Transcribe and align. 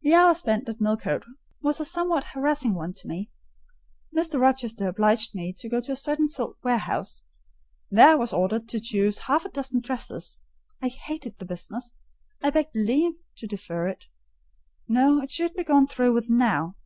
The 0.00 0.14
hour 0.14 0.32
spent 0.32 0.66
at 0.66 0.80
Millcote 0.80 1.26
was 1.60 1.78
a 1.78 1.84
somewhat 1.84 2.24
harassing 2.32 2.72
one 2.72 2.94
to 2.94 3.06
me. 3.06 3.30
Mr. 4.16 4.40
Rochester 4.40 4.86
obliged 4.88 5.34
me 5.34 5.52
to 5.58 5.68
go 5.68 5.82
to 5.82 5.92
a 5.92 5.96
certain 5.96 6.26
silk 6.26 6.56
warehouse: 6.64 7.24
there 7.90 8.12
I 8.12 8.14
was 8.14 8.32
ordered 8.32 8.66
to 8.70 8.80
choose 8.80 9.18
half 9.28 9.44
a 9.44 9.50
dozen 9.50 9.80
dresses. 9.82 10.40
I 10.80 10.88
hated 10.88 11.36
the 11.38 11.44
business, 11.44 11.96
I 12.42 12.48
begged 12.48 12.74
leave 12.74 13.16
to 13.36 13.46
defer 13.46 13.88
it: 13.88 14.06
no—it 14.88 15.30
should 15.30 15.52
be 15.52 15.64
gone 15.64 15.86
through 15.86 16.14
with 16.14 16.30
now. 16.30 16.76